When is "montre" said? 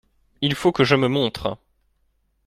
1.07-1.59